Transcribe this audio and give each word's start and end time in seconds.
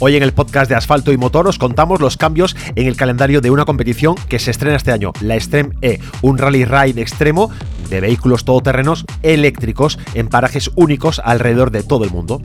Hoy 0.00 0.14
en 0.14 0.22
el 0.22 0.32
podcast 0.32 0.70
de 0.70 0.76
Asfalto 0.76 1.10
y 1.12 1.16
Motor 1.16 1.48
os 1.48 1.58
contamos 1.58 2.00
los 2.00 2.16
cambios 2.16 2.54
en 2.76 2.86
el 2.86 2.96
calendario 2.96 3.40
de 3.40 3.50
una 3.50 3.64
competición 3.64 4.14
que 4.28 4.38
se 4.38 4.52
estrena 4.52 4.76
este 4.76 4.92
año, 4.92 5.12
la 5.20 5.34
Extreme 5.34 5.74
E, 5.82 5.98
un 6.22 6.38
rally 6.38 6.64
ride 6.64 7.02
extremo 7.02 7.50
de 7.90 8.00
vehículos 8.00 8.44
todoterrenos 8.44 9.04
eléctricos 9.24 9.98
en 10.14 10.28
parajes 10.28 10.70
únicos 10.76 11.20
alrededor 11.24 11.72
de 11.72 11.82
todo 11.82 12.04
el 12.04 12.10
mundo. 12.10 12.40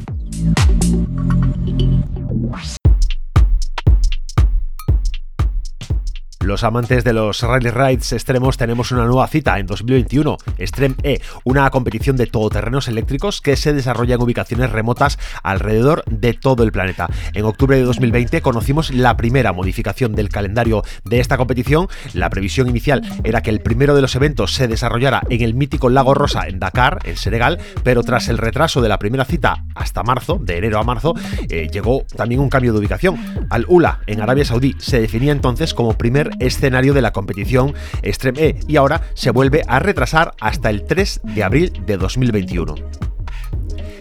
Los 6.43 6.65
amantes 6.65 7.05
de 7.05 7.13
los 7.13 7.41
rally 7.41 7.69
rides 7.69 8.11
extremos 8.11 8.57
tenemos 8.57 8.91
una 8.91 9.05
nueva 9.05 9.27
cita 9.27 9.59
en 9.59 9.65
2021, 9.65 10.37
Extreme 10.57 10.95
E, 11.01 11.21
una 11.45 11.69
competición 11.69 12.17
de 12.17 12.27
todoterrenos 12.27 12.89
eléctricos 12.89 13.39
que 13.39 13.55
se 13.55 13.71
desarrolla 13.71 14.15
en 14.15 14.21
ubicaciones 14.21 14.69
remotas 14.69 15.17
alrededor 15.41 16.03
de 16.05 16.33
todo 16.33 16.63
el 16.63 16.73
planeta. 16.73 17.07
En 17.33 17.45
octubre 17.45 17.77
de 17.77 17.83
2020 17.83 18.41
conocimos 18.41 18.93
la 18.93 19.15
primera 19.15 19.53
modificación 19.53 20.15
del 20.15 20.27
calendario 20.27 20.83
de 21.05 21.21
esta 21.21 21.37
competición. 21.37 21.87
La 22.13 22.29
previsión 22.29 22.67
inicial 22.67 23.01
era 23.23 23.41
que 23.41 23.49
el 23.49 23.61
primero 23.61 23.95
de 23.95 24.01
los 24.01 24.15
eventos 24.15 24.53
se 24.53 24.67
desarrollara 24.67 25.21
en 25.29 25.41
el 25.43 25.53
mítico 25.53 25.89
Lago 25.89 26.13
Rosa 26.13 26.45
en 26.49 26.59
Dakar, 26.59 26.99
en 27.05 27.15
Senegal, 27.15 27.57
pero 27.83 28.03
tras 28.03 28.27
el 28.27 28.37
retraso 28.37 28.81
de 28.81 28.89
la 28.89 28.99
primera 28.99 29.23
cita 29.23 29.63
hasta 29.75 30.03
marzo, 30.03 30.39
de 30.41 30.57
enero 30.57 30.77
a 30.79 30.83
marzo, 30.83 31.13
eh, 31.47 31.69
llegó 31.71 32.03
también 32.17 32.41
un 32.41 32.49
cambio 32.49 32.73
de 32.73 32.79
ubicación. 32.79 33.47
Al 33.49 33.65
Ula, 33.69 34.01
en 34.07 34.19
Arabia 34.19 34.43
Saudí, 34.43 34.75
se 34.77 34.99
definía 34.99 35.31
entonces 35.31 35.73
como 35.73 35.97
primer 35.97 36.32
escenario 36.39 36.93
de 36.93 37.01
la 37.01 37.13
competición 37.13 37.73
Extreme 38.01 38.43
E 38.43 38.59
y 38.67 38.75
ahora 38.75 39.01
se 39.13 39.31
vuelve 39.31 39.63
a 39.67 39.79
retrasar 39.79 40.33
hasta 40.39 40.69
el 40.69 40.85
3 40.85 41.21
de 41.23 41.43
abril 41.43 41.73
de 41.85 41.97
2021. 41.97 42.75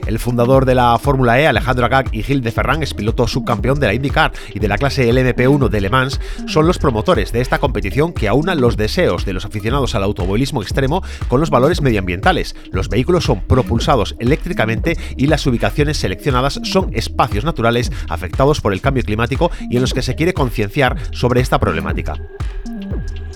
El 0.06 0.18
fundador 0.18 0.66
de 0.66 0.74
la 0.74 0.98
Fórmula 0.98 1.40
E, 1.40 1.46
Alejandro 1.46 1.86
Agag 1.86 2.08
y 2.12 2.22
Gil 2.22 2.42
de 2.42 2.50
Ferran, 2.50 2.82
es 2.82 2.92
piloto 2.92 3.28
subcampeón 3.28 3.78
de 3.78 3.86
la 3.86 3.94
IndyCar 3.94 4.32
y 4.52 4.58
de 4.58 4.68
la 4.68 4.76
clase 4.76 5.08
LMP1 5.12 5.68
de 5.68 5.80
Le 5.80 5.90
Mans, 5.90 6.20
son 6.46 6.66
los 6.66 6.78
promotores 6.78 7.32
de 7.32 7.40
esta 7.40 7.58
competición 7.58 8.12
que 8.12 8.28
aúna 8.28 8.54
los 8.54 8.76
deseos 8.76 9.24
de 9.24 9.32
los 9.32 9.44
aficionados 9.44 9.94
al 9.94 10.02
automovilismo 10.02 10.62
extremo 10.62 11.02
con 11.28 11.40
los 11.40 11.50
valores 11.50 11.82
medioambientales. 11.82 12.56
Los 12.72 12.88
vehículos 12.88 13.24
son 13.24 13.42
propulsados 13.42 14.16
eléctricamente 14.18 14.96
y 15.16 15.26
las 15.26 15.46
ubicaciones 15.46 15.98
seleccionadas 15.98 16.60
son 16.64 16.90
espacios 16.94 17.44
naturales 17.44 17.92
afectados 18.08 18.60
por 18.60 18.72
el 18.72 18.80
cambio 18.80 19.04
climático 19.04 19.50
y 19.70 19.76
en 19.76 19.82
los 19.82 19.94
que 19.94 20.02
se 20.02 20.16
quiere 20.16 20.34
concienciar 20.34 20.96
sobre 21.12 21.40
esta 21.40 21.58
problemática. 21.58 22.16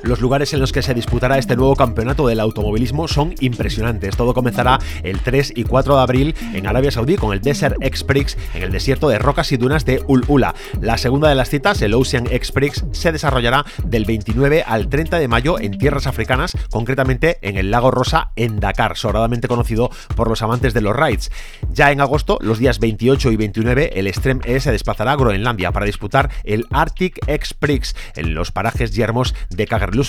Los 0.03 0.21
lugares 0.21 0.53
en 0.53 0.61
los 0.61 0.73
que 0.73 0.83
se 0.83 0.95
disputará 0.95 1.39
este 1.39 1.57
nuevo 1.57 1.75
campeonato 1.75 2.27
del 2.27 2.41
automovilismo 2.41 3.09
son 3.09 3.35
impresionantes. 3.41 4.17
Todo 4.17 4.35
comenzará 4.35 4.79
el 5.03 5.21
3 5.21 5.53
y 5.57 5.65
4 5.65 5.97
de 5.97 6.03
abril 6.03 6.35
en 6.55 6.67
Arabia 6.67 6.91
Saudí 6.91 7.17
con 7.17 7.33
el 7.33 7.41
Desert 7.41 7.77
X 7.81 8.05
Prix 8.05 8.37
en 8.55 8.63
el 8.63 8.73
desierto 8.73 9.09
de 9.09 9.19
rocas 9.19 9.51
y 9.53 9.57
dunas 9.57 9.85
de 9.85 10.03
Ul 10.07 10.25
Ula. 10.29 10.55
La 10.81 10.99
segunda 10.99 11.29
de 11.29 11.35
las 11.35 11.51
citas, 11.51 11.81
el 11.83 11.95
Ocean 11.95 12.27
X 12.31 12.53
Prix, 12.53 12.85
se 12.93 13.13
desarrollará 13.13 13.65
del 13.85 14.05
29 14.05 14.65
al 14.67 14.89
30 14.89 15.19
de 15.19 15.29
mayo 15.29 15.59
en 15.59 15.79
tierras 15.79 16.07
africanas, 16.07 16.57
concretamente 16.71 17.39
en 17.43 17.57
el 17.57 17.71
Lago 17.71 17.91
Rosa 17.91 18.31
en 18.37 18.61
Dakar, 18.61 18.97
sobradamente 18.97 19.49
conocido 19.49 19.91
por 20.15 20.29
los 20.29 20.43
amantes 20.43 20.75
de 20.75 20.81
los 20.81 20.95
rides. 20.95 21.31
Ya 21.73 21.91
en 21.91 22.01
agosto, 22.01 22.39
los 22.41 22.59
días 22.59 22.79
28 22.79 23.33
y 23.33 23.37
29, 23.37 23.99
el 23.99 24.07
Extreme 24.07 24.41
E 24.45 24.61
se 24.61 24.73
desplazará 24.73 25.13
a 25.13 25.17
Groenlandia 25.17 25.73
para 25.73 25.87
disputar 25.87 26.31
el 26.45 26.67
Arctic 26.71 27.19
X 27.27 27.55
Prix 27.55 27.95
en 28.15 28.35
los 28.35 28.53
parajes 28.53 28.95
yermos 28.95 29.35
de 29.51 29.67
Kagerlu 29.87 30.05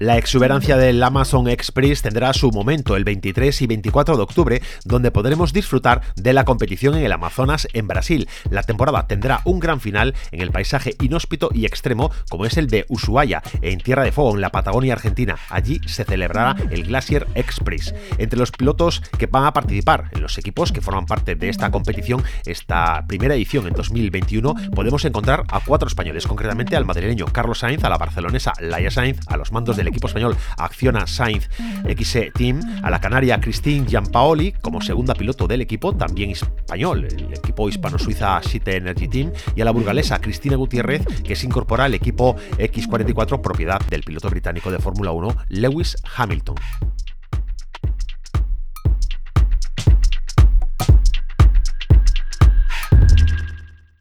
la 0.00 0.16
exuberancia 0.16 0.78
del 0.78 1.02
Amazon 1.02 1.46
Express 1.46 2.00
tendrá 2.00 2.32
su 2.32 2.50
momento 2.50 2.96
el 2.96 3.04
23 3.04 3.60
y 3.60 3.66
24 3.66 4.16
de 4.16 4.22
octubre, 4.22 4.62
donde 4.86 5.10
podremos 5.10 5.52
disfrutar 5.52 6.00
de 6.16 6.32
la 6.32 6.46
competición 6.46 6.94
en 6.94 7.04
el 7.04 7.12
Amazonas 7.12 7.68
en 7.74 7.86
Brasil. 7.86 8.26
La 8.48 8.62
temporada 8.62 9.06
tendrá 9.06 9.42
un 9.44 9.60
gran 9.60 9.78
final 9.78 10.14
en 10.32 10.40
el 10.40 10.52
paisaje 10.52 10.96
inhóspito 11.02 11.50
y 11.52 11.66
extremo 11.66 12.10
como 12.30 12.46
es 12.46 12.56
el 12.56 12.68
de 12.68 12.86
Ushuaia, 12.88 13.42
en 13.60 13.78
Tierra 13.78 14.02
de 14.02 14.10
Fuego, 14.10 14.34
en 14.34 14.40
la 14.40 14.48
Patagonia 14.48 14.94
Argentina. 14.94 15.36
Allí 15.50 15.82
se 15.86 16.04
celebrará 16.04 16.56
el 16.70 16.84
Glacier 16.84 17.26
Express. 17.34 17.94
Entre 18.16 18.38
los 18.38 18.52
pilotos 18.52 19.02
que 19.18 19.26
van 19.26 19.44
a 19.44 19.52
participar 19.52 20.08
en 20.12 20.22
los 20.22 20.38
equipos 20.38 20.72
que 20.72 20.80
forman 20.80 21.04
parte 21.04 21.34
de 21.34 21.50
esta 21.50 21.70
competición, 21.70 22.24
esta 22.46 23.04
primera 23.06 23.34
edición 23.34 23.66
en 23.66 23.74
2021, 23.74 24.54
podemos 24.74 25.04
encontrar 25.04 25.44
a 25.48 25.60
cuatro 25.60 25.88
españoles, 25.88 26.26
concretamente 26.26 26.74
al 26.74 26.86
madrileño 26.86 27.26
Carlos 27.26 27.58
Sainz, 27.58 27.84
a 27.84 27.90
la 27.90 27.98
barcelonesa 27.98 28.54
Laia 28.60 28.90
Sainz, 28.90 29.20
a 29.26 29.36
los 29.36 29.52
mandos 29.52 29.76
del 29.76 29.88
equipo 29.88 30.06
español 30.06 30.36
Acciona 30.56 31.06
Sainz 31.06 31.48
XE 31.84 32.30
Team, 32.32 32.60
a 32.82 32.90
la 32.90 33.00
canaria 33.00 33.40
Christine 33.40 33.86
Giampaoli 33.86 34.52
como 34.52 34.80
segunda 34.80 35.14
piloto 35.14 35.46
del 35.46 35.60
equipo, 35.60 35.94
también 35.94 36.30
español, 36.30 37.04
el 37.04 37.32
equipo 37.34 37.68
hispano-suiza 37.68 38.40
Cite 38.42 38.76
Energy 38.76 39.08
Team, 39.08 39.32
y 39.54 39.60
a 39.60 39.64
la 39.64 39.70
burgalesa 39.70 40.20
Cristina 40.20 40.56
Gutiérrez, 40.56 41.04
que 41.22 41.36
se 41.36 41.46
incorpora 41.46 41.84
al 41.84 41.94
equipo 41.94 42.36
X44 42.58 43.40
propiedad 43.40 43.80
del 43.88 44.02
piloto 44.02 44.28
británico 44.30 44.70
de 44.70 44.78
Fórmula 44.78 45.12
1 45.12 45.36
Lewis 45.48 45.96
Hamilton. 46.16 46.56